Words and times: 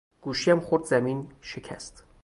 گوشیام 0.21 0.59
خورد 0.59 0.83
زمین 0.83 1.27
شکست 1.41 2.03